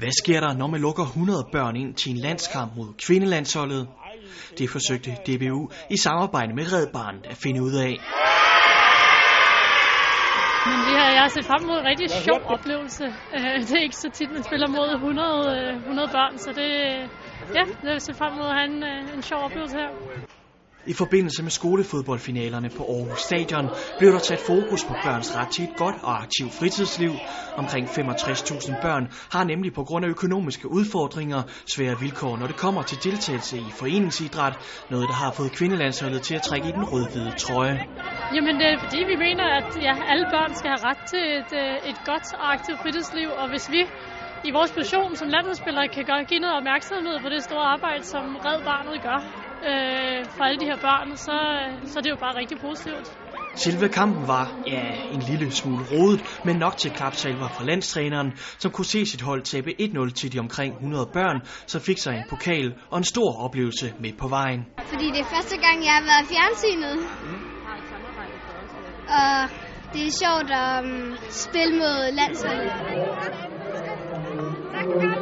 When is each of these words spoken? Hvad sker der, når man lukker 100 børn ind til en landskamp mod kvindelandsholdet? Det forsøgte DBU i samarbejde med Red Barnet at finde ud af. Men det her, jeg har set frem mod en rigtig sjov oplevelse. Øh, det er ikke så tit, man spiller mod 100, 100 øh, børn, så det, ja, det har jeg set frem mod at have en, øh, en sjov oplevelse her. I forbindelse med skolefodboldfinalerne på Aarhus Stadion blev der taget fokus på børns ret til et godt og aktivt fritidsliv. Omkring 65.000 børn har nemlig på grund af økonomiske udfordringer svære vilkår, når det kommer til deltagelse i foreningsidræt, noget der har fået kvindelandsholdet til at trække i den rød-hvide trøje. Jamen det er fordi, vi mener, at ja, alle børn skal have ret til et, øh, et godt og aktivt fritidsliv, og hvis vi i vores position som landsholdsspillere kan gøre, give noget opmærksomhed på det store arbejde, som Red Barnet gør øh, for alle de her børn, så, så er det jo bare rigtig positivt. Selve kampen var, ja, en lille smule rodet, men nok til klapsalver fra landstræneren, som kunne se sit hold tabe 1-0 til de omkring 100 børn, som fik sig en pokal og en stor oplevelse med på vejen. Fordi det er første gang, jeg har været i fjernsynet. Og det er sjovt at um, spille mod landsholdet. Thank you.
Hvad 0.00 0.12
sker 0.22 0.40
der, 0.40 0.52
når 0.52 0.66
man 0.66 0.80
lukker 0.80 1.02
100 1.02 1.48
børn 1.52 1.76
ind 1.76 1.94
til 1.94 2.10
en 2.12 2.16
landskamp 2.16 2.70
mod 2.76 2.88
kvindelandsholdet? 3.06 3.88
Det 4.58 4.70
forsøgte 4.70 5.10
DBU 5.26 5.60
i 5.90 5.96
samarbejde 5.96 6.54
med 6.54 6.64
Red 6.72 6.86
Barnet 6.92 7.26
at 7.32 7.36
finde 7.44 7.62
ud 7.62 7.74
af. 7.86 7.94
Men 10.68 10.78
det 10.86 10.94
her, 11.00 11.08
jeg 11.16 11.22
har 11.26 11.32
set 11.36 11.44
frem 11.50 11.62
mod 11.70 11.78
en 11.82 11.86
rigtig 11.92 12.10
sjov 12.10 12.40
oplevelse. 12.54 13.04
Øh, 13.36 13.60
det 13.66 13.74
er 13.78 13.82
ikke 13.88 13.96
så 13.96 14.10
tit, 14.18 14.30
man 14.32 14.42
spiller 14.48 14.68
mod 14.68 14.88
100, 14.94 15.76
100 15.78 16.08
øh, 16.08 16.12
børn, 16.16 16.38
så 16.38 16.50
det, 16.60 16.70
ja, 17.56 17.62
det 17.80 17.86
har 17.88 17.96
jeg 17.96 18.02
set 18.02 18.16
frem 18.16 18.32
mod 18.38 18.48
at 18.52 18.56
have 18.58 18.68
en, 18.72 18.82
øh, 18.90 19.14
en 19.16 19.22
sjov 19.22 19.40
oplevelse 19.46 19.76
her. 19.82 19.90
I 20.86 20.92
forbindelse 20.92 21.42
med 21.42 21.50
skolefodboldfinalerne 21.50 22.70
på 22.76 22.82
Aarhus 22.82 23.20
Stadion 23.28 23.70
blev 23.98 24.12
der 24.12 24.18
taget 24.18 24.40
fokus 24.40 24.80
på 24.88 24.94
børns 25.04 25.36
ret 25.36 25.48
til 25.48 25.64
et 25.64 25.76
godt 25.76 25.96
og 26.02 26.22
aktivt 26.22 26.52
fritidsliv. 26.54 27.12
Omkring 27.56 27.86
65.000 27.88 28.80
børn 28.80 29.04
har 29.30 29.44
nemlig 29.44 29.72
på 29.72 29.84
grund 29.84 30.04
af 30.04 30.08
økonomiske 30.08 30.68
udfordringer 30.68 31.42
svære 31.74 31.98
vilkår, 32.00 32.36
når 32.36 32.46
det 32.46 32.56
kommer 32.56 32.82
til 32.82 32.98
deltagelse 33.04 33.58
i 33.58 33.70
foreningsidræt, 33.78 34.54
noget 34.90 35.08
der 35.08 35.14
har 35.14 35.32
fået 35.32 35.52
kvindelandsholdet 35.52 36.22
til 36.22 36.34
at 36.34 36.42
trække 36.42 36.68
i 36.68 36.72
den 36.72 36.84
rød-hvide 36.84 37.32
trøje. 37.44 37.76
Jamen 38.34 38.54
det 38.60 38.66
er 38.72 38.78
fordi, 38.84 39.00
vi 39.12 39.16
mener, 39.26 39.46
at 39.58 39.68
ja, 39.86 39.94
alle 40.10 40.26
børn 40.34 40.52
skal 40.58 40.70
have 40.74 40.82
ret 40.90 41.02
til 41.12 41.22
et, 41.38 41.52
øh, 41.62 41.90
et 41.90 41.98
godt 42.10 42.26
og 42.40 42.46
aktivt 42.56 42.78
fritidsliv, 42.82 43.28
og 43.40 43.46
hvis 43.52 43.66
vi 43.74 43.82
i 44.44 44.50
vores 44.50 44.72
position 44.72 45.16
som 45.16 45.28
landsholdsspillere 45.28 45.88
kan 45.88 46.04
gøre, 46.04 46.24
give 46.24 46.40
noget 46.40 46.56
opmærksomhed 46.56 47.20
på 47.20 47.28
det 47.28 47.42
store 47.44 47.64
arbejde, 47.64 48.04
som 48.04 48.36
Red 48.36 48.60
Barnet 48.64 49.02
gør 49.02 49.20
øh, 49.68 50.26
for 50.36 50.44
alle 50.44 50.60
de 50.60 50.66
her 50.70 50.76
børn, 50.76 51.16
så, 51.16 51.36
så 51.90 51.98
er 51.98 52.02
det 52.02 52.10
jo 52.10 52.16
bare 52.16 52.36
rigtig 52.36 52.58
positivt. 52.60 53.08
Selve 53.64 53.88
kampen 53.88 54.28
var, 54.28 54.46
ja, 54.66 54.82
en 55.10 55.20
lille 55.20 55.50
smule 55.52 55.84
rodet, 55.84 56.40
men 56.44 56.56
nok 56.56 56.76
til 56.76 56.90
klapsalver 56.92 57.48
fra 57.48 57.64
landstræneren, 57.64 58.32
som 58.58 58.70
kunne 58.70 58.84
se 58.84 59.06
sit 59.06 59.22
hold 59.22 59.42
tabe 59.42 59.70
1-0 59.80 60.12
til 60.12 60.32
de 60.32 60.38
omkring 60.38 60.74
100 60.74 61.10
børn, 61.12 61.40
som 61.66 61.80
fik 61.80 61.98
sig 61.98 62.12
en 62.16 62.24
pokal 62.28 62.74
og 62.90 62.98
en 62.98 63.04
stor 63.04 63.44
oplevelse 63.44 63.94
med 63.98 64.12
på 64.18 64.28
vejen. 64.28 64.66
Fordi 64.88 65.06
det 65.14 65.20
er 65.20 65.30
første 65.36 65.56
gang, 65.64 65.84
jeg 65.84 65.94
har 65.98 66.04
været 66.10 66.22
i 66.24 66.28
fjernsynet. 66.34 66.96
Og 69.18 69.32
det 69.92 70.02
er 70.06 70.12
sjovt 70.22 70.50
at 70.50 70.84
um, 70.84 71.16
spille 71.30 71.74
mod 71.78 72.12
landsholdet. 72.20 73.55
Thank 74.88 75.02
you. 75.02 75.15